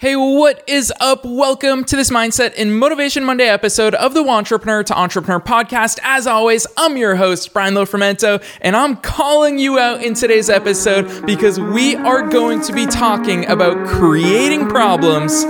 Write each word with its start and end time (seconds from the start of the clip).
Hey, 0.00 0.14
what 0.14 0.62
is 0.68 0.92
up? 1.00 1.24
Welcome 1.24 1.82
to 1.86 1.96
this 1.96 2.08
Mindset 2.08 2.54
and 2.56 2.78
Motivation 2.78 3.24
Monday 3.24 3.48
episode 3.48 3.96
of 3.96 4.14
the 4.14 4.22
Wantrepreneur 4.22 4.86
to 4.86 4.96
Entrepreneur 4.96 5.40
podcast. 5.40 5.98
As 6.04 6.24
always, 6.24 6.68
I'm 6.76 6.96
your 6.96 7.16
host, 7.16 7.52
Brian 7.52 7.74
Lofermento, 7.74 8.40
and 8.60 8.76
I'm 8.76 8.94
calling 8.98 9.58
you 9.58 9.80
out 9.80 10.04
in 10.04 10.14
today's 10.14 10.48
episode 10.48 11.26
because 11.26 11.58
we 11.58 11.96
are 11.96 12.28
going 12.28 12.62
to 12.62 12.72
be 12.72 12.86
talking 12.86 13.44
about 13.46 13.88
creating 13.88 14.68
problems 14.68 15.42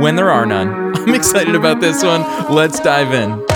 when 0.00 0.16
there 0.16 0.30
are 0.30 0.46
none. 0.46 0.96
I'm 0.96 1.14
excited 1.14 1.54
about 1.54 1.82
this 1.82 2.02
one. 2.02 2.22
Let's 2.50 2.80
dive 2.80 3.12
in. 3.12 3.53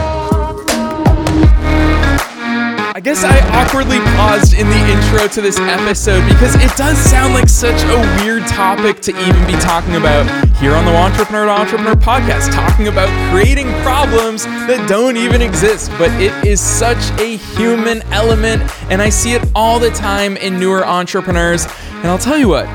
Guess 3.08 3.24
I 3.24 3.40
awkwardly 3.64 4.00
paused 4.18 4.52
in 4.52 4.68
the 4.68 4.76
intro 4.76 5.26
to 5.28 5.40
this 5.40 5.58
episode 5.58 6.28
because 6.28 6.54
it 6.56 6.70
does 6.76 6.98
sound 6.98 7.32
like 7.32 7.48
such 7.48 7.82
a 7.84 8.22
weird 8.22 8.46
topic 8.46 9.00
to 9.00 9.12
even 9.26 9.46
be 9.46 9.54
talking 9.54 9.96
about 9.96 10.26
here 10.58 10.74
on 10.74 10.84
the 10.84 10.90
Wantrepreneur 10.90 11.46
to 11.46 11.50
Entrepreneur 11.50 11.94
podcast, 11.94 12.52
talking 12.52 12.88
about 12.88 13.08
creating 13.32 13.68
problems 13.80 14.44
that 14.44 14.86
don't 14.86 15.16
even 15.16 15.40
exist. 15.40 15.90
But 15.96 16.10
it 16.20 16.34
is 16.46 16.60
such 16.60 16.98
a 17.18 17.38
human 17.38 18.02
element, 18.12 18.62
and 18.90 19.00
I 19.00 19.08
see 19.08 19.32
it 19.32 19.42
all 19.54 19.78
the 19.78 19.88
time 19.88 20.36
in 20.36 20.60
newer 20.60 20.84
entrepreneurs. 20.84 21.64
And 21.92 22.08
I'll 22.08 22.18
tell 22.18 22.36
you 22.36 22.48
what, 22.48 22.66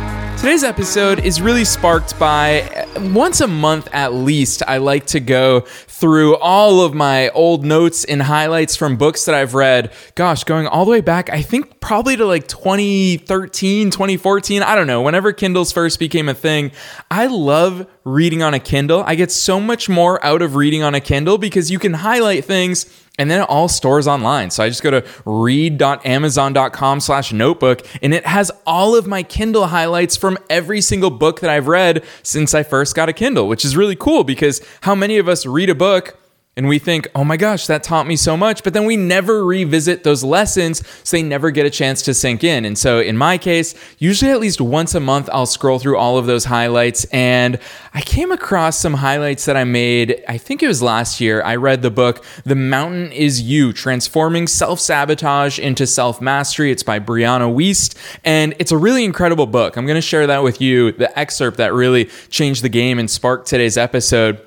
Today's 0.44 0.66
episode 0.66 1.24
is 1.24 1.42
really 1.42 1.64
sparked 1.64 2.20
by 2.20 2.64
uh, 2.64 3.10
once 3.14 3.40
a 3.40 3.48
month 3.48 3.88
at 3.94 4.14
least, 4.14 4.62
I 4.68 4.76
like 4.76 5.06
to 5.06 5.22
go 5.22 5.62
through 5.62 6.36
all 6.36 6.82
of 6.82 6.94
my 6.94 7.30
old 7.30 7.64
notes 7.64 8.04
and 8.04 8.22
highlights 8.22 8.76
from 8.76 8.98
books 8.98 9.24
that 9.24 9.36
I've 9.36 9.54
read. 9.54 9.94
Gosh, 10.16 10.44
going 10.44 10.68
all 10.68 10.84
the 10.84 10.92
way 10.92 11.00
back, 11.00 11.30
I 11.30 11.42
think 11.42 11.80
probably 11.80 12.18
to 12.18 12.26
like 12.26 12.50
2013, 12.50 13.90
2014. 13.90 14.62
I 14.62 14.76
don't 14.76 14.86
know, 14.86 15.02
whenever 15.02 15.32
Kindles 15.32 15.72
first 15.72 15.98
became 15.98 16.28
a 16.28 16.34
thing. 16.34 16.74
I 17.10 17.28
love 17.28 17.88
reading 18.04 18.44
on 18.44 18.54
a 18.54 18.60
Kindle. 18.60 19.02
I 19.08 19.16
get 19.16 19.32
so 19.32 19.62
much 19.62 19.88
more 19.88 20.22
out 20.26 20.42
of 20.42 20.58
reading 20.58 20.84
on 20.84 20.94
a 20.94 21.00
Kindle 21.00 21.38
because 21.38 21.72
you 21.72 21.80
can 21.80 21.94
highlight 21.94 22.44
things 22.44 22.86
and 23.20 23.30
then 23.30 23.42
it 23.42 23.50
all 23.50 23.68
stores 23.68 24.08
online. 24.08 24.50
So 24.50 24.64
I 24.64 24.70
just 24.70 24.82
go 24.82 24.92
to 24.92 25.06
read.amazon.com 25.26 27.00
slash 27.00 27.32
notebook 27.32 27.86
and 28.02 28.14
it 28.14 28.26
has 28.26 28.52
all 28.66 28.96
of 28.96 29.06
my 29.06 29.22
Kindle 29.24 29.68
highlights 29.68 30.18
from 30.18 30.38
every 30.50 30.82
single 30.82 31.12
book 31.12 31.42
that 31.42 31.50
I've 31.50 31.68
read 31.68 32.04
since 32.24 32.54
I 32.54 32.64
first 32.64 32.96
got 32.96 33.10
a 33.10 33.14
Kindle, 33.14 33.48
which 33.48 33.64
is 33.64 33.78
really 33.78 33.96
cool 33.96 34.24
because 34.24 34.66
how 34.82 34.96
many 34.96 35.18
of 35.18 35.28
us 35.28 35.46
read 35.46 35.70
a 35.70 35.76
book 35.76 36.18
and 36.56 36.68
we 36.68 36.78
think, 36.78 37.08
oh 37.16 37.24
my 37.24 37.36
gosh, 37.36 37.66
that 37.66 37.82
taught 37.82 38.06
me 38.06 38.16
so 38.16 38.38
much. 38.38 38.64
But 38.64 38.74
then 38.74 38.86
we 38.86 38.96
never 38.96 39.44
revisit 39.44 40.04
those 40.04 40.24
lessons, 40.24 40.84
so 41.04 41.18
they 41.18 41.24
never 41.24 41.50
get 41.50 41.66
a 41.66 41.70
chance 41.72 42.04
to 42.04 42.14
sink 42.14 42.44
in. 42.44 42.64
And 42.64 42.78
so 42.78 43.00
in 43.00 43.18
my 43.18 43.40
case, 43.40 43.74
usually 43.98 44.30
at 44.30 44.40
least 44.40 44.62
once 44.62 44.94
a 44.94 45.00
month, 45.00 45.30
I'll 45.34 45.48
scroll 45.48 45.80
through 45.80 45.98
all 45.98 46.20
of 46.20 46.28
those 46.28 46.46
highlights. 46.46 47.06
And 47.06 47.58
I 47.96 48.02
came 48.02 48.32
across 48.32 48.78
some 48.78 48.94
highlights 48.94 49.46
that 49.46 49.58
I 49.58 49.64
made, 49.64 50.24
I 50.28 50.38
think 50.38 50.62
it 50.62 50.68
was 50.68 50.84
last 50.84 51.20
year. 51.20 51.42
I 51.42 51.56
read 51.56 51.82
the 51.82 51.90
book, 51.90 52.24
The 52.46 52.56
Mountain 52.56 53.12
Is 53.14 53.42
You 53.42 53.74
Transforming 53.74 54.46
Self 54.46 54.80
Sabotage 54.80 55.58
into 55.58 55.88
Self 55.88 56.22
Mastery. 56.22 56.72
It's 56.72 56.84
by 56.84 57.00
Brianna 57.00 57.52
Wiest. 57.52 57.96
And 58.24 58.54
it's 58.60 58.72
a 58.72 58.78
really 58.78 59.06
incredible 59.06 59.48
book. 59.48 59.76
I'm 59.76 59.88
going 59.88 59.96
to 59.96 60.02
share 60.02 60.28
that 60.28 60.44
with 60.44 60.62
you, 60.62 60.92
the 60.92 61.18
excerpt 61.18 61.58
that 61.58 61.74
really 61.74 62.12
changed 62.30 62.64
the 62.64 62.70
game 62.70 63.00
and 63.00 63.10
sparked 63.10 63.48
today's 63.48 63.76
episode. 63.76 64.40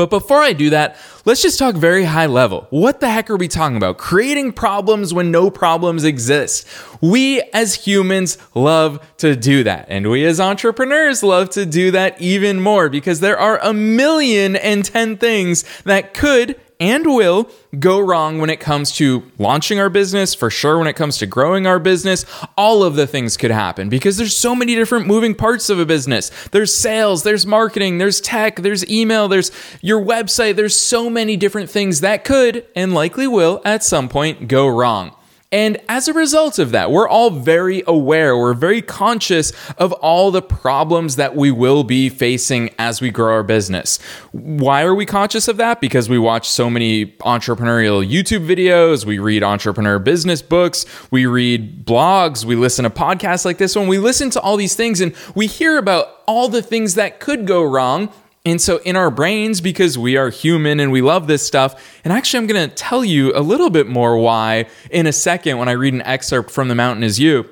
But 0.00 0.08
before 0.08 0.38
I 0.40 0.54
do 0.54 0.70
that, 0.70 0.96
let's 1.26 1.42
just 1.42 1.58
talk 1.58 1.74
very 1.74 2.04
high 2.04 2.24
level. 2.24 2.66
What 2.70 3.00
the 3.00 3.10
heck 3.10 3.28
are 3.28 3.36
we 3.36 3.48
talking 3.48 3.76
about? 3.76 3.98
Creating 3.98 4.50
problems 4.50 5.12
when 5.12 5.30
no 5.30 5.50
problems 5.50 6.04
exist. 6.04 6.66
We 7.02 7.42
as 7.52 7.74
humans 7.74 8.38
love 8.54 9.06
to 9.18 9.36
do 9.36 9.62
that. 9.64 9.88
And 9.90 10.08
we 10.08 10.24
as 10.24 10.40
entrepreneurs 10.40 11.22
love 11.22 11.50
to 11.50 11.66
do 11.66 11.90
that 11.90 12.18
even 12.18 12.62
more 12.62 12.88
because 12.88 13.20
there 13.20 13.38
are 13.38 13.58
a 13.62 13.74
million 13.74 14.56
and 14.56 14.86
ten 14.86 15.18
things 15.18 15.66
that 15.82 16.14
could 16.14 16.58
and 16.80 17.06
will 17.06 17.48
go 17.78 18.00
wrong 18.00 18.38
when 18.38 18.50
it 18.50 18.58
comes 18.58 18.90
to 18.92 19.22
launching 19.38 19.78
our 19.78 19.90
business, 19.90 20.34
for 20.34 20.50
sure 20.50 20.78
when 20.78 20.86
it 20.86 20.94
comes 20.94 21.18
to 21.18 21.26
growing 21.26 21.66
our 21.66 21.78
business. 21.78 22.24
All 22.56 22.82
of 22.82 22.96
the 22.96 23.06
things 23.06 23.36
could 23.36 23.50
happen 23.50 23.88
because 23.88 24.16
there's 24.16 24.36
so 24.36 24.56
many 24.56 24.74
different 24.74 25.06
moving 25.06 25.34
parts 25.34 25.68
of 25.68 25.78
a 25.78 25.86
business. 25.86 26.30
There's 26.48 26.74
sales, 26.74 27.22
there's 27.22 27.46
marketing, 27.46 27.98
there's 27.98 28.20
tech, 28.20 28.56
there's 28.56 28.88
email, 28.90 29.28
there's 29.28 29.52
your 29.82 30.02
website. 30.02 30.56
There's 30.56 30.76
so 30.76 31.10
many 31.10 31.36
different 31.36 31.70
things 31.70 32.00
that 32.00 32.24
could 32.24 32.66
and 32.74 32.94
likely 32.94 33.26
will 33.26 33.60
at 33.64 33.84
some 33.84 34.08
point 34.08 34.48
go 34.48 34.66
wrong. 34.66 35.14
And 35.52 35.78
as 35.88 36.06
a 36.06 36.12
result 36.12 36.60
of 36.60 36.70
that, 36.70 36.92
we're 36.92 37.08
all 37.08 37.30
very 37.30 37.82
aware, 37.88 38.36
we're 38.36 38.54
very 38.54 38.80
conscious 38.80 39.52
of 39.78 39.92
all 39.94 40.30
the 40.30 40.42
problems 40.42 41.16
that 41.16 41.34
we 41.34 41.50
will 41.50 41.82
be 41.82 42.08
facing 42.08 42.70
as 42.78 43.00
we 43.00 43.10
grow 43.10 43.32
our 43.32 43.42
business. 43.42 43.98
Why 44.30 44.82
are 44.82 44.94
we 44.94 45.06
conscious 45.06 45.48
of 45.48 45.56
that? 45.56 45.80
Because 45.80 46.08
we 46.08 46.20
watch 46.20 46.48
so 46.48 46.70
many 46.70 47.06
entrepreneurial 47.22 48.08
YouTube 48.08 48.46
videos, 48.46 49.04
we 49.04 49.18
read 49.18 49.42
entrepreneur 49.42 49.98
business 49.98 50.40
books, 50.40 50.86
we 51.10 51.26
read 51.26 51.84
blogs, 51.84 52.44
we 52.44 52.54
listen 52.54 52.84
to 52.84 52.90
podcasts 52.90 53.44
like 53.44 53.58
this 53.58 53.74
one. 53.74 53.88
We 53.88 53.98
listen 53.98 54.30
to 54.30 54.40
all 54.40 54.56
these 54.56 54.76
things 54.76 55.00
and 55.00 55.16
we 55.34 55.48
hear 55.48 55.78
about 55.78 56.22
all 56.28 56.48
the 56.48 56.62
things 56.62 56.94
that 56.94 57.18
could 57.18 57.44
go 57.44 57.64
wrong 57.64 58.12
and 58.44 58.60
so, 58.60 58.78
in 58.78 58.96
our 58.96 59.10
brains, 59.10 59.60
because 59.60 59.98
we 59.98 60.16
are 60.16 60.30
human 60.30 60.80
and 60.80 60.90
we 60.90 61.02
love 61.02 61.26
this 61.26 61.46
stuff, 61.46 62.00
and 62.04 62.12
actually, 62.12 62.38
I'm 62.38 62.46
going 62.46 62.68
to 62.68 62.74
tell 62.74 63.04
you 63.04 63.36
a 63.36 63.40
little 63.40 63.68
bit 63.68 63.86
more 63.86 64.16
why 64.16 64.66
in 64.90 65.06
a 65.06 65.12
second 65.12 65.58
when 65.58 65.68
I 65.68 65.72
read 65.72 65.92
an 65.92 66.02
excerpt 66.02 66.50
from 66.50 66.68
The 66.68 66.74
Mountain 66.74 67.04
Is 67.04 67.20
You. 67.20 67.48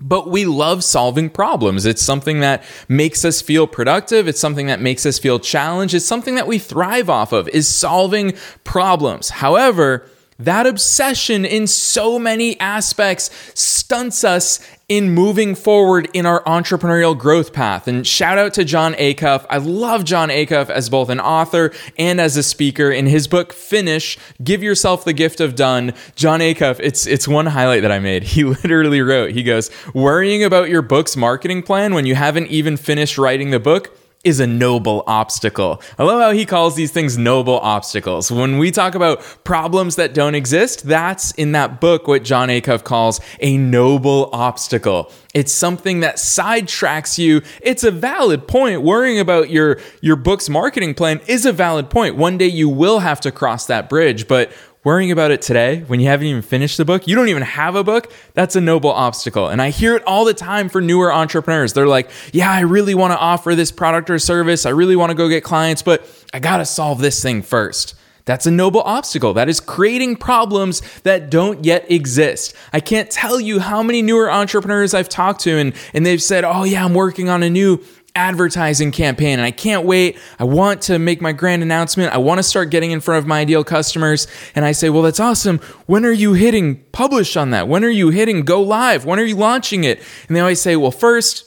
But 0.00 0.28
we 0.28 0.46
love 0.46 0.84
solving 0.84 1.28
problems. 1.28 1.86
It's 1.86 2.02
something 2.02 2.40
that 2.40 2.64
makes 2.88 3.24
us 3.24 3.40
feel 3.40 3.66
productive. 3.66 4.26
It's 4.26 4.40
something 4.40 4.66
that 4.66 4.80
makes 4.80 5.04
us 5.06 5.18
feel 5.18 5.38
challenged. 5.38 5.94
It's 5.94 6.06
something 6.06 6.34
that 6.36 6.46
we 6.46 6.58
thrive 6.58 7.10
off 7.10 7.32
of 7.32 7.48
is 7.48 7.68
solving 7.68 8.34
problems. 8.64 9.28
However, 9.28 10.08
that 10.38 10.66
obsession 10.66 11.44
in 11.44 11.66
so 11.66 12.18
many 12.18 12.58
aspects 12.58 13.30
stunts 13.54 14.24
us 14.24 14.60
in 14.88 15.10
moving 15.10 15.54
forward 15.54 16.08
in 16.12 16.26
our 16.26 16.42
entrepreneurial 16.44 17.16
growth 17.16 17.52
path. 17.52 17.88
And 17.88 18.06
shout 18.06 18.36
out 18.36 18.52
to 18.54 18.64
Jon 18.64 18.92
Acuff. 18.94 19.46
I 19.48 19.58
love 19.58 20.04
Jon 20.04 20.28
Acuff 20.28 20.68
as 20.68 20.90
both 20.90 21.08
an 21.08 21.20
author 21.20 21.72
and 21.98 22.20
as 22.20 22.36
a 22.36 22.42
speaker. 22.42 22.90
In 22.90 23.06
his 23.06 23.26
book 23.26 23.52
Finish, 23.52 24.18
Give 24.42 24.62
Yourself 24.62 25.04
the 25.04 25.14
Gift 25.14 25.40
of 25.40 25.54
Done, 25.54 25.94
Jon 26.14 26.40
Acuff, 26.40 26.78
it's 26.80 27.06
it's 27.06 27.26
one 27.26 27.46
highlight 27.46 27.82
that 27.82 27.92
I 27.92 27.98
made. 27.98 28.24
He 28.32 28.44
literally 28.44 29.02
wrote, 29.02 29.32
he 29.32 29.42
goes, 29.42 29.70
"Worrying 29.92 30.42
about 30.42 30.70
your 30.70 30.80
book's 30.80 31.16
marketing 31.16 31.62
plan 31.62 31.92
when 31.92 32.06
you 32.06 32.14
haven't 32.14 32.46
even 32.46 32.78
finished 32.78 33.18
writing 33.18 33.50
the 33.50 33.60
book 33.60 33.94
is 34.24 34.38
a 34.38 34.46
noble 34.46 35.02
obstacle. 35.06 35.82
I 35.98 36.04
love 36.04 36.20
how 36.20 36.30
he 36.30 36.46
calls 36.46 36.76
these 36.76 36.92
things 36.92 37.18
noble 37.18 37.58
obstacles. 37.58 38.30
When 38.30 38.58
we 38.58 38.70
talk 38.70 38.94
about 38.94 39.20
problems 39.44 39.96
that 39.96 40.14
don't 40.14 40.34
exist, 40.34 40.86
that's 40.86 41.32
in 41.32 41.52
that 41.52 41.80
book 41.80 42.06
what 42.06 42.22
Jon 42.22 42.48
Acuff 42.48 42.84
calls 42.84 43.20
a 43.40 43.56
noble 43.56 44.30
obstacle. 44.32 45.10
It's 45.34 45.52
something 45.52 46.00
that 46.00 46.16
sidetracks 46.16 47.18
you. 47.18 47.42
It's 47.62 47.84
a 47.84 47.90
valid 47.90 48.46
point. 48.46 48.82
Worrying 48.82 49.18
about 49.18 49.50
your 49.50 49.80
your 50.00 50.16
book's 50.16 50.48
marketing 50.48 50.94
plan 50.94 51.20
is 51.26 51.46
a 51.46 51.52
valid 51.52 51.90
point. 51.90 52.16
One 52.16 52.38
day 52.38 52.48
you 52.48 52.68
will 52.68 53.00
have 53.00 53.20
to 53.22 53.32
cross 53.32 53.66
that 53.66 53.88
bridge, 53.88 54.28
but 54.28 54.52
worrying 54.84 55.12
about 55.12 55.30
it 55.30 55.40
today 55.40 55.80
when 55.86 56.00
you 56.00 56.06
haven't 56.08 56.26
even 56.26 56.42
finished 56.42 56.76
the 56.76 56.84
book, 56.84 57.06
you 57.06 57.14
don't 57.14 57.28
even 57.28 57.42
have 57.42 57.76
a 57.76 57.84
book, 57.84 58.12
that's 58.34 58.56
a 58.56 58.60
noble 58.60 58.90
obstacle. 58.90 59.48
And 59.48 59.62
I 59.62 59.70
hear 59.70 59.94
it 59.94 60.02
all 60.04 60.24
the 60.24 60.34
time 60.34 60.68
for 60.68 60.80
newer 60.80 61.12
entrepreneurs. 61.12 61.72
They're 61.72 61.86
like, 61.86 62.10
yeah, 62.32 62.50
I 62.50 62.60
really 62.60 62.94
want 62.94 63.12
to 63.12 63.18
offer 63.18 63.54
this 63.54 63.70
product 63.70 64.10
or 64.10 64.18
service. 64.18 64.66
I 64.66 64.70
really 64.70 64.96
want 64.96 65.10
to 65.10 65.14
go 65.14 65.28
get 65.28 65.44
clients, 65.44 65.82
but 65.82 66.04
I 66.34 66.40
got 66.40 66.58
to 66.58 66.64
solve 66.64 66.98
this 66.98 67.22
thing 67.22 67.42
first. 67.42 67.94
That's 68.24 68.46
a 68.46 68.50
noble 68.50 68.82
obstacle. 68.82 69.34
That 69.34 69.48
is 69.48 69.58
creating 69.58 70.16
problems 70.16 70.80
that 71.02 71.28
don't 71.28 71.64
yet 71.64 71.90
exist. 71.90 72.54
I 72.72 72.78
can't 72.78 73.10
tell 73.10 73.40
you 73.40 73.58
how 73.58 73.82
many 73.82 74.00
newer 74.00 74.30
entrepreneurs 74.30 74.94
I've 74.94 75.08
talked 75.08 75.40
to 75.42 75.58
and, 75.58 75.74
and 75.92 76.06
they've 76.06 76.22
said, 76.22 76.44
Oh, 76.44 76.62
yeah, 76.62 76.84
I'm 76.84 76.94
working 76.94 77.28
on 77.28 77.42
a 77.42 77.50
new 77.50 77.82
advertising 78.14 78.92
campaign 78.92 79.38
and 79.38 79.42
I 79.42 79.50
can't 79.50 79.86
wait. 79.86 80.18
I 80.38 80.44
want 80.44 80.82
to 80.82 80.98
make 80.98 81.20
my 81.20 81.32
grand 81.32 81.62
announcement. 81.62 82.12
I 82.12 82.18
want 82.18 82.38
to 82.38 82.42
start 82.42 82.70
getting 82.70 82.90
in 82.90 83.00
front 83.00 83.18
of 83.18 83.26
my 83.26 83.40
ideal 83.40 83.64
customers. 83.64 84.26
And 84.54 84.64
I 84.64 84.72
say, 84.72 84.90
well, 84.90 85.02
that's 85.02 85.20
awesome. 85.20 85.58
When 85.86 86.04
are 86.04 86.12
you 86.12 86.34
hitting 86.34 86.84
publish 86.92 87.36
on 87.36 87.50
that? 87.50 87.68
When 87.68 87.84
are 87.84 87.90
you 87.90 88.10
hitting 88.10 88.42
go 88.42 88.60
live? 88.62 89.04
When 89.06 89.18
are 89.18 89.24
you 89.24 89.36
launching 89.36 89.84
it? 89.84 90.02
And 90.28 90.36
they 90.36 90.40
always 90.40 90.60
say, 90.60 90.76
well, 90.76 90.90
first, 90.90 91.44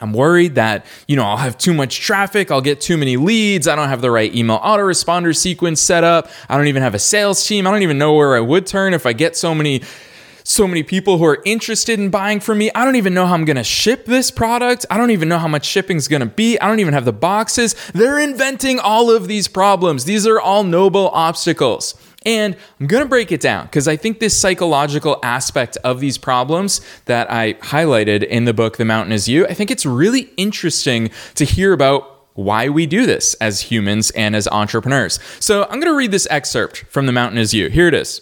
I'm 0.00 0.12
worried 0.12 0.54
that, 0.54 0.86
you 1.06 1.16
know, 1.16 1.24
I'll 1.24 1.36
have 1.36 1.58
too 1.58 1.74
much 1.74 2.00
traffic, 2.00 2.50
I'll 2.50 2.62
get 2.62 2.80
too 2.80 2.96
many 2.96 3.18
leads, 3.18 3.68
I 3.68 3.76
don't 3.76 3.88
have 3.88 4.00
the 4.00 4.10
right 4.10 4.34
email 4.34 4.58
autoresponder 4.58 5.36
sequence 5.36 5.82
set 5.82 6.04
up, 6.04 6.30
I 6.48 6.56
don't 6.56 6.68
even 6.68 6.82
have 6.82 6.94
a 6.94 6.98
sales 6.98 7.46
team, 7.46 7.66
I 7.66 7.70
don't 7.70 7.82
even 7.82 7.98
know 7.98 8.14
where 8.14 8.34
I 8.34 8.40
would 8.40 8.66
turn 8.66 8.94
if 8.94 9.04
I 9.04 9.12
get 9.12 9.36
so 9.36 9.54
many 9.54 9.82
so 10.50 10.66
many 10.66 10.82
people 10.82 11.18
who 11.18 11.24
are 11.24 11.40
interested 11.44 12.00
in 12.00 12.10
buying 12.10 12.40
from 12.40 12.58
me. 12.58 12.70
I 12.74 12.84
don't 12.84 12.96
even 12.96 13.14
know 13.14 13.26
how 13.26 13.34
I'm 13.34 13.44
going 13.44 13.56
to 13.56 13.64
ship 13.64 14.04
this 14.04 14.32
product. 14.32 14.84
I 14.90 14.96
don't 14.96 15.12
even 15.12 15.28
know 15.28 15.38
how 15.38 15.46
much 15.46 15.64
shipping 15.64 15.96
is 15.96 16.08
going 16.08 16.20
to 16.20 16.26
be. 16.26 16.58
I 16.58 16.66
don't 16.66 16.80
even 16.80 16.92
have 16.92 17.04
the 17.04 17.12
boxes. 17.12 17.74
They're 17.94 18.18
inventing 18.18 18.80
all 18.80 19.10
of 19.10 19.28
these 19.28 19.46
problems. 19.46 20.04
These 20.06 20.26
are 20.26 20.40
all 20.40 20.64
noble 20.64 21.08
obstacles. 21.10 21.94
And 22.26 22.56
I'm 22.80 22.88
going 22.88 23.02
to 23.02 23.08
break 23.08 23.30
it 23.30 23.40
down 23.40 23.66
because 23.66 23.86
I 23.86 23.96
think 23.96 24.18
this 24.18 24.36
psychological 24.36 25.20
aspect 25.22 25.78
of 25.84 26.00
these 26.00 26.18
problems 26.18 26.80
that 27.04 27.30
I 27.30 27.54
highlighted 27.54 28.24
in 28.24 28.44
the 28.44 28.52
book, 28.52 28.76
The 28.76 28.84
Mountain 28.84 29.12
Is 29.12 29.28
You, 29.28 29.46
I 29.46 29.54
think 29.54 29.70
it's 29.70 29.86
really 29.86 30.30
interesting 30.36 31.10
to 31.36 31.44
hear 31.44 31.72
about 31.72 32.26
why 32.34 32.68
we 32.68 32.86
do 32.86 33.06
this 33.06 33.34
as 33.34 33.60
humans 33.62 34.10
and 34.10 34.34
as 34.34 34.48
entrepreneurs. 34.48 35.20
So 35.38 35.62
I'm 35.64 35.80
going 35.80 35.92
to 35.92 35.96
read 35.96 36.10
this 36.10 36.26
excerpt 36.28 36.84
from 36.88 37.06
The 37.06 37.12
Mountain 37.12 37.38
Is 37.38 37.54
You. 37.54 37.68
Here 37.68 37.86
it 37.86 37.94
is. 37.94 38.20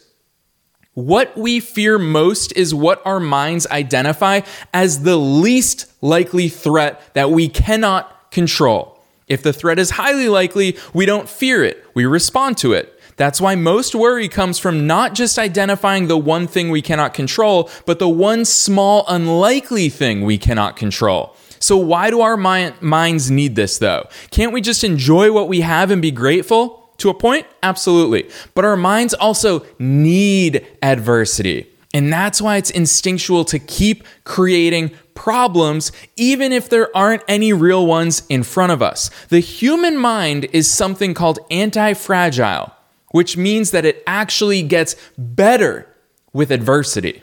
What 0.98 1.38
we 1.38 1.60
fear 1.60 1.96
most 1.96 2.52
is 2.56 2.74
what 2.74 3.00
our 3.06 3.20
minds 3.20 3.68
identify 3.68 4.40
as 4.74 5.04
the 5.04 5.16
least 5.16 5.86
likely 6.02 6.48
threat 6.48 7.14
that 7.14 7.30
we 7.30 7.48
cannot 7.48 8.32
control. 8.32 9.00
If 9.28 9.44
the 9.44 9.52
threat 9.52 9.78
is 9.78 9.90
highly 9.90 10.28
likely, 10.28 10.76
we 10.92 11.06
don't 11.06 11.28
fear 11.28 11.62
it, 11.62 11.84
we 11.94 12.04
respond 12.04 12.58
to 12.58 12.72
it. 12.72 13.00
That's 13.14 13.40
why 13.40 13.54
most 13.54 13.94
worry 13.94 14.28
comes 14.28 14.58
from 14.58 14.88
not 14.88 15.14
just 15.14 15.38
identifying 15.38 16.08
the 16.08 16.18
one 16.18 16.48
thing 16.48 16.68
we 16.68 16.82
cannot 16.82 17.14
control, 17.14 17.70
but 17.86 18.00
the 18.00 18.08
one 18.08 18.44
small, 18.44 19.04
unlikely 19.06 19.90
thing 19.90 20.22
we 20.22 20.36
cannot 20.36 20.74
control. 20.74 21.36
So, 21.60 21.76
why 21.76 22.10
do 22.10 22.22
our 22.22 22.36
minds 22.36 23.30
need 23.30 23.54
this 23.54 23.78
though? 23.78 24.08
Can't 24.32 24.52
we 24.52 24.60
just 24.60 24.82
enjoy 24.82 25.30
what 25.30 25.46
we 25.46 25.60
have 25.60 25.92
and 25.92 26.02
be 26.02 26.10
grateful? 26.10 26.77
To 26.98 27.10
a 27.10 27.14
point, 27.14 27.46
absolutely. 27.62 28.28
But 28.54 28.64
our 28.64 28.76
minds 28.76 29.14
also 29.14 29.64
need 29.78 30.66
adversity. 30.82 31.68
And 31.94 32.12
that's 32.12 32.42
why 32.42 32.56
it's 32.56 32.70
instinctual 32.70 33.44
to 33.46 33.58
keep 33.58 34.04
creating 34.24 34.90
problems, 35.14 35.90
even 36.16 36.52
if 36.52 36.68
there 36.68 36.94
aren't 36.96 37.22
any 37.26 37.52
real 37.52 37.86
ones 37.86 38.22
in 38.28 38.42
front 38.42 38.72
of 38.72 38.82
us. 38.82 39.10
The 39.30 39.40
human 39.40 39.96
mind 39.96 40.46
is 40.52 40.70
something 40.70 41.14
called 41.14 41.38
anti 41.50 41.94
fragile, 41.94 42.72
which 43.12 43.36
means 43.36 43.70
that 43.70 43.84
it 43.84 44.02
actually 44.06 44.62
gets 44.62 44.96
better 45.16 45.86
with 46.32 46.50
adversity. 46.50 47.22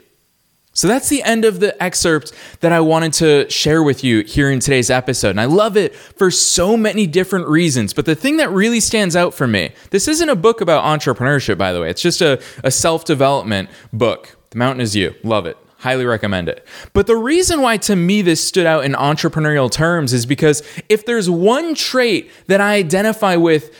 So 0.76 0.88
that's 0.88 1.08
the 1.08 1.22
end 1.22 1.46
of 1.46 1.58
the 1.58 1.82
excerpt 1.82 2.32
that 2.60 2.70
I 2.70 2.80
wanted 2.80 3.14
to 3.14 3.48
share 3.48 3.82
with 3.82 4.04
you 4.04 4.22
here 4.24 4.50
in 4.50 4.60
today's 4.60 4.90
episode. 4.90 5.30
And 5.30 5.40
I 5.40 5.46
love 5.46 5.74
it 5.74 5.96
for 5.96 6.30
so 6.30 6.76
many 6.76 7.06
different 7.06 7.48
reasons. 7.48 7.94
But 7.94 8.04
the 8.04 8.14
thing 8.14 8.36
that 8.36 8.50
really 8.50 8.80
stands 8.80 9.16
out 9.16 9.32
for 9.32 9.46
me 9.46 9.70
this 9.88 10.06
isn't 10.06 10.28
a 10.28 10.36
book 10.36 10.60
about 10.60 10.84
entrepreneurship, 10.84 11.56
by 11.56 11.72
the 11.72 11.80
way, 11.80 11.88
it's 11.88 12.02
just 12.02 12.20
a, 12.20 12.42
a 12.62 12.70
self 12.70 13.06
development 13.06 13.70
book. 13.90 14.36
The 14.50 14.58
Mountain 14.58 14.82
is 14.82 14.94
You. 14.94 15.14
Love 15.22 15.46
it. 15.46 15.56
Highly 15.78 16.04
recommend 16.04 16.50
it. 16.50 16.66
But 16.92 17.06
the 17.06 17.16
reason 17.16 17.62
why 17.62 17.78
to 17.78 17.96
me 17.96 18.20
this 18.20 18.46
stood 18.46 18.66
out 18.66 18.84
in 18.84 18.92
entrepreneurial 18.92 19.70
terms 19.70 20.12
is 20.12 20.26
because 20.26 20.62
if 20.90 21.06
there's 21.06 21.30
one 21.30 21.74
trait 21.74 22.30
that 22.48 22.60
I 22.60 22.74
identify 22.74 23.36
with 23.36 23.74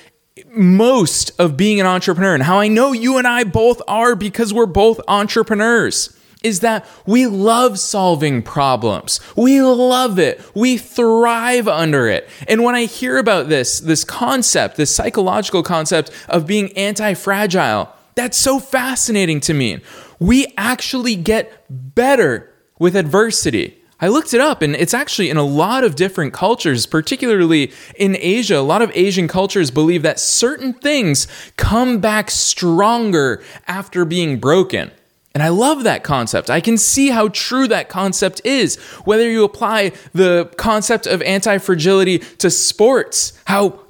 most 0.49 1.39
of 1.39 1.59
being 1.59 1.79
an 1.79 1.87
entrepreneur, 1.87 2.33
and 2.33 2.43
how 2.43 2.59
I 2.59 2.69
know 2.69 2.93
you 2.93 3.19
and 3.19 3.27
I 3.27 3.45
both 3.45 3.83
are 3.87 4.17
because 4.17 4.55
we're 4.55 4.65
both 4.65 4.99
entrepreneurs 5.09 6.17
is 6.43 6.61
that 6.61 6.87
we 7.07 7.27
love 7.27 7.79
solving 7.79 8.43
problems. 8.43 9.21
We 9.35 9.63
love 9.63 10.19
it. 10.19 10.41
We 10.55 10.77
thrive 10.77 11.67
under 11.67 12.07
it. 12.09 12.29
And 12.47 12.63
when 12.63 12.75
I 12.75 12.85
hear 12.85 13.19
about 13.19 13.49
this, 13.49 13.81
this 13.81 14.05
concept, 14.05 14.77
this 14.77 14.95
psychological 14.95 15.63
concept 15.63 16.11
of 16.29 16.47
being 16.47 16.77
anti 16.77 17.15
fragile, 17.15 17.93
that's 18.15 18.37
so 18.39 18.59
fascinating 18.59 19.41
to 19.41 19.55
me. 19.55 19.81
We 20.19 20.53
actually 20.57 21.17
get 21.17 21.65
better 21.69 22.53
with 22.79 22.97
adversity. 22.97 23.83
I 23.99 24.09
looked 24.09 24.35
it 24.35 24.41
up 24.43 24.61
and 24.61 24.77
it's 24.77 24.93
actually 24.93 25.31
in 25.31 25.39
a 25.39 25.43
lot 25.43 25.83
of 25.83 25.97
different 25.97 26.35
cultures, 26.35 26.85
particularly 26.85 27.73
in 27.97 28.17
Asia. 28.21 28.57
A 28.57 28.61
lot 28.61 28.83
of 28.83 28.93
Asian 28.95 29.27
cultures 29.27 29.71
believe 29.71 30.03
that 30.03 30.21
certain 30.21 30.75
things 30.75 31.27
come 31.57 31.99
back 31.99 32.31
stronger 32.31 33.43
after 33.67 34.05
being 34.05 34.39
broken. 34.39 34.91
And 35.37 35.43
I 35.43 35.51
love 35.51 35.85
that 35.85 36.03
concept. 36.03 36.49
I 36.49 36.63
can 36.63 36.79
see 36.79 37.11
how 37.11 37.29
true 37.29 37.69
that 37.69 37.91
concept 37.91 38.41
is. 38.43 38.77
Whether 39.05 39.29
you 39.29 39.45
apply 39.45 39.93
the 40.15 40.51
concept 40.57 41.07
of 41.07 41.21
anti 41.21 41.59
fragility 41.59 42.21
to 42.39 42.49
sports, 42.49 43.35
how, 43.45 43.81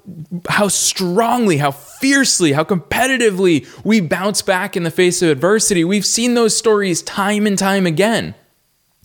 how 0.48 0.66
strongly, 0.66 1.58
how 1.58 1.70
fiercely, 1.70 2.50
how 2.50 2.64
competitively 2.64 3.64
we 3.84 4.00
bounce 4.00 4.43
back 4.43 4.76
in 4.76 4.82
the 4.82 4.90
face 4.90 5.22
of 5.22 5.28
adversity. 5.28 5.84
We've 5.84 6.04
seen 6.04 6.34
those 6.34 6.56
stories 6.56 7.00
time 7.00 7.46
and 7.46 7.56
time 7.56 7.87
again. 7.87 8.34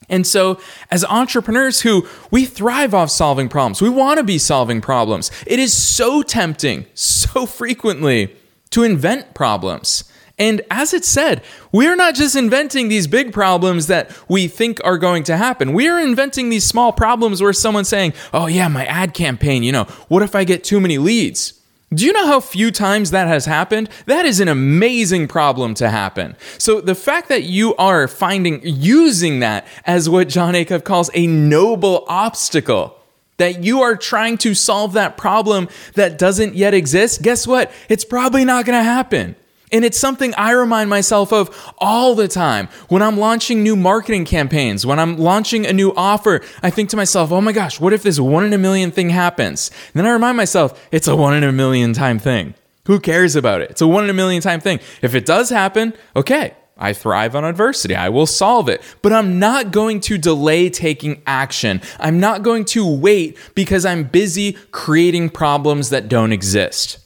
And 0.09 0.25
so, 0.25 0.59
as 0.89 1.05
entrepreneurs 1.05 1.81
who 1.81 2.07
we 2.31 2.45
thrive 2.45 2.95
off 2.95 3.11
solving 3.11 3.49
problems, 3.49 3.83
we 3.83 3.89
want 3.89 4.17
to 4.17 4.23
be 4.23 4.39
solving 4.39 4.81
problems. 4.81 5.29
It 5.45 5.59
is 5.59 5.77
so 5.77 6.23
tempting, 6.23 6.87
so 6.95 7.45
frequently, 7.45 8.35
to 8.71 8.81
invent 8.81 9.35
problems. 9.35 10.10
And 10.37 10.61
as 10.71 10.93
it 10.93 11.05
said, 11.05 11.43
we're 11.71 11.95
not 11.95 12.15
just 12.15 12.35
inventing 12.35 12.87
these 12.87 13.07
big 13.07 13.31
problems 13.31 13.87
that 13.87 14.15
we 14.27 14.47
think 14.47 14.79
are 14.83 14.97
going 14.97 15.23
to 15.25 15.37
happen. 15.37 15.73
We 15.73 15.87
are 15.87 15.99
inventing 15.99 16.49
these 16.49 16.65
small 16.65 16.91
problems 16.91 17.41
where 17.41 17.53
someone's 17.53 17.89
saying, 17.89 18.13
oh, 18.33 18.47
yeah, 18.47 18.67
my 18.67 18.85
ad 18.85 19.13
campaign, 19.13 19.63
you 19.63 19.71
know, 19.71 19.83
what 20.07 20.23
if 20.23 20.35
I 20.35 20.43
get 20.43 20.63
too 20.63 20.79
many 20.79 20.97
leads? 20.97 21.61
Do 21.93 22.05
you 22.05 22.13
know 22.13 22.25
how 22.25 22.39
few 22.39 22.71
times 22.71 23.11
that 23.11 23.27
has 23.27 23.45
happened? 23.45 23.89
That 24.05 24.25
is 24.25 24.39
an 24.39 24.47
amazing 24.47 25.27
problem 25.27 25.73
to 25.75 25.89
happen. 25.89 26.37
So 26.57 26.79
the 26.79 26.95
fact 26.95 27.27
that 27.27 27.43
you 27.43 27.75
are 27.75 28.07
finding, 28.07 28.61
using 28.63 29.39
that 29.39 29.67
as 29.85 30.09
what 30.09 30.29
Jon 30.29 30.53
Acuff 30.53 30.85
calls 30.85 31.09
a 31.13 31.27
noble 31.27 32.05
obstacle, 32.07 32.97
that 33.37 33.63
you 33.63 33.81
are 33.81 33.97
trying 33.97 34.37
to 34.37 34.53
solve 34.53 34.93
that 34.93 35.17
problem 35.17 35.67
that 35.95 36.17
doesn't 36.17 36.55
yet 36.55 36.73
exist, 36.73 37.23
guess 37.23 37.45
what? 37.45 37.71
It's 37.89 38.05
probably 38.05 38.45
not 38.45 38.65
going 38.65 38.79
to 38.79 38.83
happen. 38.83 39.35
And 39.71 39.85
it's 39.85 39.97
something 39.97 40.33
I 40.35 40.51
remind 40.51 40.89
myself 40.89 41.31
of 41.31 41.73
all 41.77 42.13
the 42.13 42.27
time. 42.27 42.67
When 42.89 43.01
I'm 43.01 43.17
launching 43.17 43.63
new 43.63 43.75
marketing 43.75 44.25
campaigns, 44.25 44.85
when 44.85 44.99
I'm 44.99 45.17
launching 45.17 45.65
a 45.65 45.73
new 45.73 45.93
offer, 45.95 46.41
I 46.61 46.69
think 46.69 46.89
to 46.89 46.97
myself, 46.97 47.31
oh 47.31 47.41
my 47.41 47.53
gosh, 47.53 47.79
what 47.79 47.93
if 47.93 48.03
this 48.03 48.19
one 48.19 48.43
in 48.43 48.53
a 48.53 48.57
million 48.57 48.91
thing 48.91 49.09
happens? 49.09 49.71
And 49.93 49.99
then 49.99 50.05
I 50.05 50.11
remind 50.11 50.35
myself, 50.37 50.87
it's 50.91 51.07
a 51.07 51.15
one 51.15 51.33
in 51.33 51.43
a 51.43 51.51
million 51.51 51.93
time 51.93 52.19
thing. 52.19 52.53
Who 52.85 52.99
cares 52.99 53.35
about 53.35 53.61
it? 53.61 53.71
It's 53.71 53.81
a 53.81 53.87
one 53.87 54.03
in 54.03 54.09
a 54.09 54.13
million 54.13 54.41
time 54.41 54.59
thing. 54.59 54.79
If 55.01 55.15
it 55.15 55.25
does 55.25 55.49
happen, 55.49 55.93
okay, 56.15 56.55
I 56.77 56.93
thrive 56.93 57.35
on 57.35 57.45
adversity. 57.45 57.95
I 57.95 58.09
will 58.09 58.25
solve 58.25 58.67
it. 58.67 58.81
But 59.01 59.13
I'm 59.13 59.39
not 59.39 59.71
going 59.71 60.01
to 60.01 60.17
delay 60.17 60.69
taking 60.69 61.21
action. 61.27 61.79
I'm 61.99 62.19
not 62.19 62.41
going 62.41 62.65
to 62.65 62.85
wait 62.85 63.37
because 63.53 63.85
I'm 63.85 64.03
busy 64.03 64.53
creating 64.71 65.29
problems 65.29 65.91
that 65.91 66.09
don't 66.09 66.33
exist. 66.33 66.97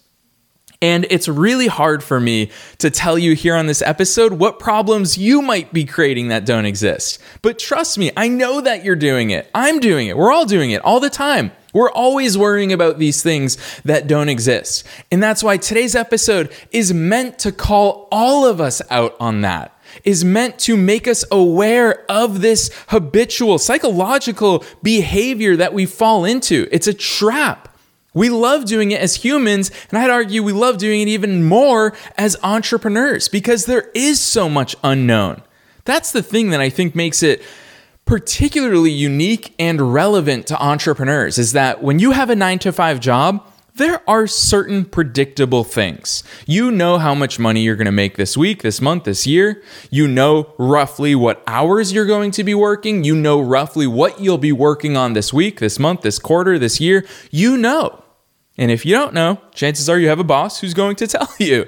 And 0.82 1.06
it's 1.10 1.28
really 1.28 1.68
hard 1.68 2.04
for 2.04 2.20
me 2.20 2.52
to 2.80 2.90
tell 2.90 3.18
you 3.18 3.34
here 3.34 3.56
on 3.56 3.68
this 3.68 3.82
episode 3.82 4.34
what 4.34 4.60
problems 4.60 5.18
you 5.18 5.42
might 5.42 5.74
be 5.74 5.86
creating 5.86 6.28
that 6.28 6.46
don't 6.46 6.66
exist. 6.66 7.20
But 7.42 7.60
trust 7.60 7.98
me, 7.98 8.12
I 8.16 8.28
know 8.28 8.62
that 8.62 8.84
you're 8.84 8.96
doing 8.96 9.30
it. 9.30 9.50
I'm 9.56 9.80
doing 9.80 10.08
it. 10.08 10.18
We're 10.18 10.32
all 10.32 10.46
doing 10.46 10.72
it 10.72 10.82
all 10.84 11.00
the 11.00 11.10
time. 11.10 11.52
We're 11.74 11.92
always 11.92 12.38
worrying 12.38 12.72
about 12.72 13.00
these 13.00 13.22
things 13.22 13.58
that 13.84 14.08
don't 14.08 14.30
exist. 14.30 14.86
And 15.12 15.22
that's 15.22 15.44
why 15.44 15.58
today's 15.58 15.96
episode 15.96 16.52
is 16.72 16.94
meant 16.94 17.40
to 17.40 17.52
call 17.52 18.08
all 18.12 18.46
of 18.46 18.62
us 18.62 18.82
out 18.90 19.16
on 19.20 19.42
that 19.42 19.74
is 20.04 20.26
meant 20.26 20.60
to 20.60 20.76
make 20.76 21.08
us 21.08 21.24
aware 21.32 22.10
of 22.12 22.42
this 22.42 22.70
habitual 22.90 23.58
psychological 23.58 24.64
behavior 24.84 25.56
that 25.56 25.74
we 25.74 25.86
fall 25.86 26.26
into. 26.26 26.68
It's 26.72 26.88
a 26.88 26.94
trap. 26.94 27.75
We 28.16 28.30
love 28.30 28.66
doing 28.66 28.90
it 28.92 29.02
as 29.02 29.18
humans, 29.18 29.70
and 29.92 30.00
I'd 30.00 30.10
argue 30.10 30.42
we 30.42 30.54
love 30.54 30.80
doing 30.80 31.02
it 31.02 31.08
even 31.08 31.44
more 31.44 31.94
as 32.18 32.36
entrepreneurs 32.42 33.28
because 33.28 33.66
there 33.66 33.92
is 33.94 34.20
so 34.20 34.50
much 34.50 34.76
unknown. 34.84 35.44
That's 35.84 36.12
the 36.12 36.24
thing 36.24 36.50
that 36.50 36.62
I 36.62 36.70
think 36.70 36.96
makes 36.96 37.22
it 37.22 37.44
particularly 38.06 38.92
unique 38.92 39.54
and 39.60 39.94
relevant 39.94 40.48
to 40.48 40.62
entrepreneurs 40.62 41.38
is 41.38 41.52
that 41.54 41.84
when 41.84 42.00
you 42.00 42.12
have 42.12 42.30
a 42.30 42.36
9 42.36 42.60
to 42.60 42.72
5 42.72 43.00
job, 43.00 43.46
there 43.76 44.02
are 44.10 44.26
certain 44.26 44.86
predictable 44.86 45.66
things. 45.66 46.24
You 46.46 46.72
know 46.72 46.98
how 46.98 47.14
much 47.14 47.40
money 47.40 47.62
you're 47.62 47.76
going 47.76 47.86
to 47.86 47.92
make 47.92 48.16
this 48.16 48.38
week, 48.38 48.62
this 48.62 48.80
month, 48.80 49.04
this 49.04 49.28
year. 49.28 49.62
You 49.90 50.08
know 50.08 50.54
roughly 50.58 51.14
what 51.14 51.44
hours 51.46 51.92
you're 51.92 52.06
going 52.06 52.32
to 52.32 52.44
be 52.46 52.56
working. 52.56 53.04
You 53.04 53.16
know 53.16 53.42
roughly 53.42 53.86
what 53.86 54.22
you'll 54.22 54.38
be 54.38 54.54
working 54.54 54.96
on 54.96 55.12
this 55.12 55.34
week, 55.34 55.60
this 55.60 55.78
month, 55.78 56.02
this 56.02 56.20
quarter, 56.20 56.58
this 56.58 56.80
year. 56.80 57.06
You 57.32 57.58
know. 57.58 58.05
And 58.58 58.72
if 58.72 58.86
you 58.86 58.94
don't 58.94 59.14
know, 59.14 59.42
chances 59.54 59.90
are 59.90 60.00
you 60.00 60.08
have 60.08 60.20
a 60.20 60.24
boss 60.24 60.60
who's 60.60 60.74
going 60.74 60.96
to 60.98 61.08
tell 61.08 61.30
you. 61.40 61.68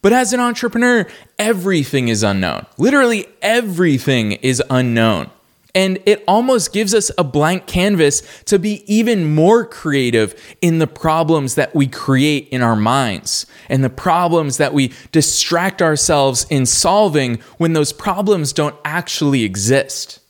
But 0.00 0.12
as 0.12 0.32
an 0.32 0.40
entrepreneur, 0.40 1.06
everything 1.38 2.08
is 2.08 2.22
unknown. 2.22 2.66
Literally 2.76 3.26
everything 3.42 4.32
is 4.32 4.62
unknown. 4.70 5.30
And 5.74 5.98
it 6.06 6.24
almost 6.26 6.72
gives 6.72 6.94
us 6.94 7.10
a 7.18 7.24
blank 7.24 7.66
canvas 7.66 8.22
to 8.44 8.58
be 8.58 8.82
even 8.92 9.34
more 9.34 9.64
creative 9.64 10.56
in 10.60 10.78
the 10.78 10.86
problems 10.86 11.56
that 11.56 11.74
we 11.74 11.86
create 11.86 12.48
in 12.48 12.62
our 12.62 12.74
minds 12.74 13.46
and 13.68 13.84
the 13.84 13.90
problems 13.90 14.56
that 14.56 14.72
we 14.72 14.92
distract 15.12 15.82
ourselves 15.82 16.46
in 16.48 16.64
solving 16.64 17.36
when 17.58 17.74
those 17.74 17.92
problems 17.92 18.52
don't 18.52 18.74
actually 18.84 19.44
exist. 19.44 20.20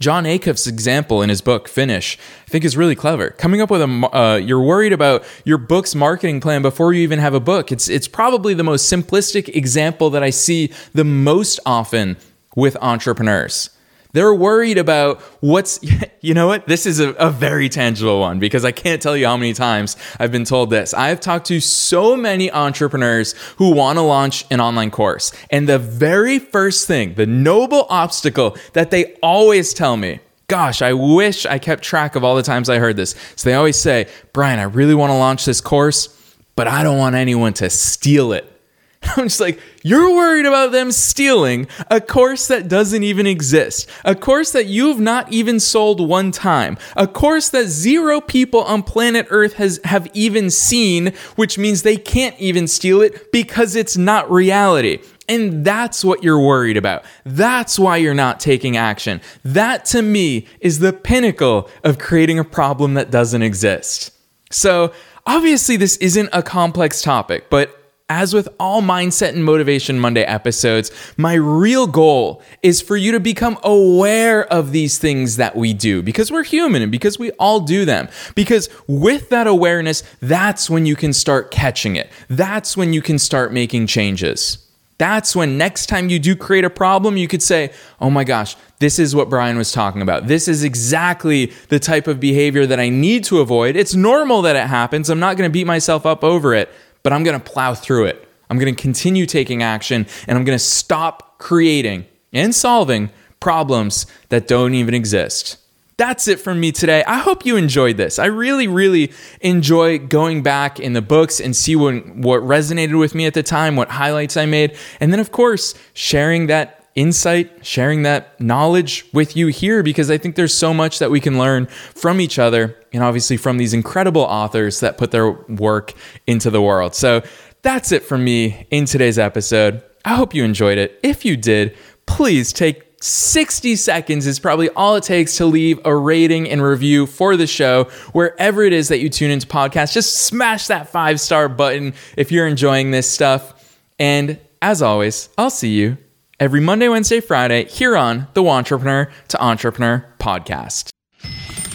Jon 0.00 0.24
Acuff's 0.24 0.66
example 0.66 1.22
in 1.22 1.28
his 1.28 1.40
book 1.40 1.68
Finish, 1.68 2.18
I 2.46 2.50
think 2.50 2.64
is 2.64 2.76
really 2.76 2.94
clever. 2.94 3.30
Coming 3.30 3.60
up 3.60 3.70
with 3.70 3.82
a, 3.82 4.16
uh, 4.16 4.36
you're 4.36 4.62
worried 4.62 4.92
about 4.92 5.24
your 5.44 5.58
book's 5.58 5.94
marketing 5.94 6.40
plan 6.40 6.62
before 6.62 6.92
you 6.92 7.02
even 7.02 7.18
have 7.18 7.34
a 7.34 7.40
book. 7.40 7.72
It's 7.72 7.88
it's 7.88 8.06
probably 8.06 8.54
the 8.54 8.64
most 8.64 8.90
simplistic 8.92 9.48
example 9.48 10.10
that 10.10 10.22
I 10.22 10.30
see 10.30 10.72
the 10.92 11.04
most 11.04 11.58
often 11.66 12.16
with 12.54 12.76
entrepreneurs. 12.80 13.70
They're 14.12 14.34
worried 14.34 14.78
about 14.78 15.20
what's, 15.40 15.80
you 16.20 16.34
know 16.34 16.46
what? 16.46 16.66
This 16.66 16.86
is 16.86 17.00
a, 17.00 17.10
a, 17.14 17.30
very 17.30 17.68
tangible 17.68 18.20
one 18.20 18.38
because 18.38 18.64
I 18.64 18.72
can't 18.72 19.02
tell 19.02 19.16
you 19.16 19.26
how 19.26 19.36
many 19.36 19.52
times 19.52 19.96
I've 20.18 20.32
been 20.32 20.44
told 20.44 20.70
this. 20.70 20.94
I've 20.94 21.20
talked 21.20 21.46
to 21.48 21.60
so 21.60 22.16
many 22.16 22.50
entrepreneurs 22.50 23.34
who 23.56 23.74
want 23.74 23.98
to 23.98 24.02
launch 24.02 24.46
an 24.50 24.60
online 24.60 24.90
course. 24.90 25.32
And 25.50 25.68
the 25.68 25.78
very 25.78 26.38
first 26.38 26.86
thing, 26.86 27.14
the 27.14 27.26
noble 27.26 27.86
obstacle 27.90 28.56
that 28.72 28.90
they 28.90 29.14
always 29.22 29.74
tell 29.74 29.96
me, 29.96 30.20
gosh, 30.48 30.80
I 30.80 30.94
wish 30.94 31.44
I 31.44 31.58
kept 31.58 31.82
track 31.82 32.16
of 32.16 32.24
all 32.24 32.34
the 32.34 32.42
times 32.42 32.70
I 32.70 32.78
heard 32.78 32.96
this. 32.96 33.14
So 33.36 33.50
they 33.50 33.54
always 33.54 33.76
say, 33.76 34.08
Brian, 34.32 34.58
I 34.58 34.64
really 34.64 34.94
want 34.94 35.10
to 35.10 35.16
launch 35.16 35.44
this 35.44 35.60
course, 35.60 36.08
but 36.56 36.66
I 36.66 36.82
don't 36.82 36.98
want 36.98 37.14
anyone 37.14 37.52
to 37.54 37.68
steal 37.68 38.32
it. 38.32 38.57
I'm 39.16 39.24
just 39.24 39.40
like, 39.40 39.60
you're 39.82 40.14
worried 40.14 40.46
about 40.46 40.72
them 40.72 40.90
stealing 40.90 41.68
a 41.90 42.00
course 42.00 42.48
that 42.48 42.68
doesn't 42.68 43.02
even 43.02 43.26
exist, 43.26 43.88
a 44.04 44.14
course 44.14 44.52
that 44.52 44.66
you've 44.66 45.00
not 45.00 45.32
even 45.32 45.60
sold 45.60 46.06
one 46.06 46.32
time, 46.32 46.78
a 46.96 47.06
course 47.06 47.48
that 47.50 47.66
zero 47.66 48.20
people 48.20 48.62
on 48.62 48.82
planet 48.82 49.26
Earth 49.30 49.54
has 49.54 49.80
have 49.84 50.08
even 50.14 50.50
seen, 50.50 51.12
which 51.36 51.58
means 51.58 51.82
they 51.82 51.96
can't 51.96 52.38
even 52.38 52.66
steal 52.66 53.00
it 53.00 53.30
because 53.30 53.76
it's 53.76 53.96
not 53.96 54.30
reality. 54.30 55.00
And 55.28 55.64
that's 55.64 56.04
what 56.04 56.22
you're 56.22 56.40
worried 56.40 56.78
about. 56.78 57.04
That's 57.24 57.78
why 57.78 57.98
you're 57.98 58.14
not 58.14 58.40
taking 58.40 58.78
action. 58.78 59.20
That 59.44 59.84
to 59.86 60.00
me 60.00 60.46
is 60.60 60.78
the 60.78 60.92
pinnacle 60.92 61.68
of 61.84 61.98
creating 61.98 62.38
a 62.38 62.44
problem 62.44 62.94
that 62.94 63.10
doesn't 63.10 63.42
exist. 63.42 64.10
So, 64.50 64.92
obviously, 65.26 65.76
this 65.76 65.98
isn't 65.98 66.30
a 66.32 66.42
complex 66.42 67.02
topic, 67.02 67.50
but 67.50 67.77
as 68.08 68.32
with 68.32 68.48
all 68.58 68.80
Mindset 68.80 69.34
and 69.34 69.44
Motivation 69.44 69.98
Monday 70.00 70.22
episodes, 70.22 70.90
my 71.16 71.34
real 71.34 71.86
goal 71.86 72.42
is 72.62 72.80
for 72.80 72.96
you 72.96 73.12
to 73.12 73.20
become 73.20 73.58
aware 73.62 74.50
of 74.50 74.72
these 74.72 74.98
things 74.98 75.36
that 75.36 75.56
we 75.56 75.74
do 75.74 76.02
because 76.02 76.32
we're 76.32 76.44
human 76.44 76.80
and 76.80 76.90
because 76.90 77.18
we 77.18 77.30
all 77.32 77.60
do 77.60 77.84
them. 77.84 78.08
Because 78.34 78.70
with 78.86 79.28
that 79.28 79.46
awareness, 79.46 80.02
that's 80.20 80.70
when 80.70 80.86
you 80.86 80.96
can 80.96 81.12
start 81.12 81.50
catching 81.50 81.96
it. 81.96 82.08
That's 82.28 82.76
when 82.76 82.94
you 82.94 83.02
can 83.02 83.18
start 83.18 83.52
making 83.52 83.88
changes. 83.88 84.64
That's 84.96 85.36
when 85.36 85.58
next 85.58 85.86
time 85.86 86.08
you 86.08 86.18
do 86.18 86.34
create 86.34 86.64
a 86.64 86.70
problem, 86.70 87.16
you 87.16 87.28
could 87.28 87.42
say, 87.42 87.72
oh 88.00 88.10
my 88.10 88.24
gosh, 88.24 88.56
this 88.80 88.98
is 88.98 89.14
what 89.14 89.28
Brian 89.28 89.56
was 89.56 89.70
talking 89.70 90.02
about. 90.02 90.26
This 90.26 90.48
is 90.48 90.64
exactly 90.64 91.52
the 91.68 91.78
type 91.78 92.08
of 92.08 92.18
behavior 92.18 92.66
that 92.66 92.80
I 92.80 92.88
need 92.88 93.22
to 93.24 93.38
avoid. 93.38 93.76
It's 93.76 93.94
normal 93.94 94.42
that 94.42 94.56
it 94.56 94.66
happens. 94.66 95.08
I'm 95.08 95.20
not 95.20 95.36
going 95.36 95.48
to 95.48 95.52
beat 95.52 95.68
myself 95.68 96.04
up 96.04 96.24
over 96.24 96.52
it 96.52 96.68
but 97.08 97.14
I'm 97.14 97.22
going 97.22 97.40
to 97.40 97.42
plow 97.42 97.72
through 97.72 98.04
it. 98.04 98.28
I'm 98.50 98.58
going 98.58 98.74
to 98.74 98.78
continue 98.78 99.24
taking 99.24 99.62
action 99.62 100.06
and 100.26 100.36
I'm 100.36 100.44
going 100.44 100.58
to 100.58 100.62
stop 100.62 101.38
creating 101.38 102.04
and 102.34 102.54
solving 102.54 103.08
problems 103.40 104.04
that 104.28 104.46
don't 104.46 104.74
even 104.74 104.92
exist. 104.92 105.56
That's 105.96 106.28
it 106.28 106.38
from 106.38 106.60
me 106.60 106.70
today. 106.70 107.02
I 107.04 107.16
hope 107.16 107.46
you 107.46 107.56
enjoyed 107.56 107.96
this. 107.96 108.18
I 108.18 108.26
really, 108.26 108.68
really 108.68 109.10
enjoy 109.40 109.98
going 109.98 110.42
back 110.42 110.78
in 110.78 110.92
the 110.92 111.00
books 111.00 111.40
and 111.40 111.56
see 111.56 111.74
what, 111.74 112.14
what 112.14 112.42
resonated 112.42 112.98
with 112.98 113.14
me 113.14 113.24
at 113.24 113.32
the 113.32 113.42
time, 113.42 113.74
what 113.74 113.88
highlights 113.88 114.36
I 114.36 114.44
made, 114.44 114.76
and 115.00 115.10
then, 115.10 115.18
of 115.18 115.32
course, 115.32 115.72
sharing 115.94 116.48
that 116.48 116.77
insight, 116.98 117.64
sharing 117.64 118.02
that 118.02 118.38
knowledge 118.40 119.06
with 119.12 119.36
you 119.36 119.46
here 119.46 119.84
because 119.84 120.10
I 120.10 120.18
think 120.18 120.34
there's 120.34 120.52
so 120.52 120.74
much 120.74 120.98
that 120.98 121.12
we 121.12 121.20
can 121.20 121.38
learn 121.38 121.66
from 121.66 122.20
each 122.20 122.40
other 122.40 122.76
and 122.92 123.04
obviously 123.04 123.36
from 123.36 123.56
these 123.56 123.72
incredible 123.72 124.22
authors 124.22 124.80
that 124.80 124.98
put 124.98 125.12
their 125.12 125.30
work 125.30 125.94
into 126.26 126.50
the 126.50 126.60
world. 126.60 126.96
So 126.96 127.22
that's 127.62 127.92
it 127.92 128.02
from 128.02 128.24
me 128.24 128.66
in 128.72 128.84
today's 128.84 129.16
episode. 129.16 129.80
I 130.04 130.16
hope 130.16 130.34
you 130.34 130.42
enjoyed 130.42 130.76
it. 130.76 130.98
If 131.04 131.24
you 131.24 131.36
did, 131.36 131.76
please 132.06 132.52
take 132.52 132.84
60 133.00 133.76
seconds 133.76 134.26
is 134.26 134.40
probably 134.40 134.68
all 134.70 134.96
it 134.96 135.04
takes 135.04 135.36
to 135.36 135.46
leave 135.46 135.78
a 135.84 135.94
rating 135.94 136.48
and 136.48 136.60
review 136.60 137.06
for 137.06 137.36
the 137.36 137.46
show 137.46 137.84
wherever 138.10 138.64
it 138.64 138.72
is 138.72 138.88
that 138.88 138.98
you 138.98 139.08
tune 139.08 139.30
into 139.30 139.46
podcasts. 139.46 139.92
Just 139.92 140.24
smash 140.24 140.66
that 140.66 140.88
five 140.88 141.20
star 141.20 141.48
button 141.48 141.94
if 142.16 142.32
you're 142.32 142.48
enjoying 142.48 142.90
this 142.90 143.08
stuff. 143.08 143.80
And 144.00 144.40
as 144.60 144.82
always, 144.82 145.28
I'll 145.38 145.50
see 145.50 145.74
you 145.76 145.96
every 146.40 146.60
Monday, 146.60 146.88
Wednesday, 146.88 147.20
Friday 147.20 147.64
here 147.64 147.96
on 147.96 148.26
the 148.34 148.42
Wantrepreneur 148.42 149.10
to 149.28 149.42
Entrepreneur 149.42 150.04
podcast. 150.18 150.90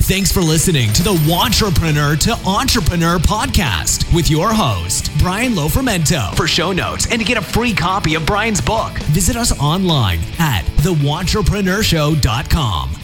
Thanks 0.03 0.33
for 0.33 0.41
listening 0.41 0.91
to 0.93 1.01
the 1.01 1.13
Wantrepreneur 1.13 2.19
to 2.19 2.33
Entrepreneur 2.47 3.17
podcast 3.19 4.13
with 4.13 4.29
your 4.29 4.53
host, 4.53 5.09
Brian 5.17 5.53
Lofermento. 5.53 6.35
For 6.35 6.45
show 6.45 6.73
notes 6.73 7.07
and 7.09 7.21
to 7.21 7.25
get 7.25 7.37
a 7.37 7.41
free 7.41 7.73
copy 7.73 8.15
of 8.15 8.25
Brian's 8.25 8.59
book, 8.59 8.91
visit 9.13 9.37
us 9.37 9.57
online 9.61 10.19
at 10.39 10.65
thewantrepreneurShow.com. 10.81 13.02